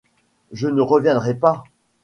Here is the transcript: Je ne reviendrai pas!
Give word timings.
Je 0.51 0.65
ne 0.67 0.81
reviendrai 0.81 1.35
pas! 1.35 1.63